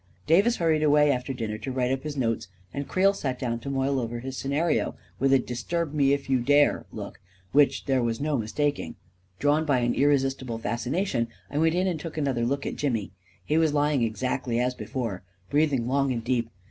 Davis 0.25 0.55
hurried 0.55 0.81
away 0.81 1.11
after 1.11 1.31
dinner 1.31 1.59
to 1.59 1.71
write 1.71 1.91
up 1.91 2.01
his 2.01 2.17
notes, 2.17 2.47
and 2.73 2.87
Creel 2.87 3.13
sat 3.13 3.37
down 3.37 3.59
to 3.59 3.69
moil 3.69 3.99
over 3.99 4.17
his 4.19 4.35
scenario 4.35 4.95
with 5.19 5.31
a 5.31 5.37
disturb 5.37 5.93
me 5.93 6.11
if 6.11 6.27
you 6.27 6.39
dare 6.39 6.87
look 6.91 7.19
which 7.51 7.85
there 7.85 8.01
was 8.01 8.19
no 8.19 8.35
mistaking. 8.35 8.95
Drawn 9.37 9.63
by 9.63 9.77
an 9.81 9.93
irresistible 9.93 10.57
fascination, 10.57 11.27
I 11.51 11.59
went 11.59 11.75
in 11.75 11.85
and 11.85 11.99
took 11.99 12.17
another 12.17 12.47
look 12.47 12.65
at 12.65 12.77
Jimmy. 12.77 13.11
He 13.45 13.59
was 13.59 13.75
lying 13.75 14.01
exactly 14.01 14.59
as 14.59 14.73
before, 14.73 15.21
breathing 15.51 15.87
long 15.87 16.11
and 16.11 16.23
deep. 16.23 16.49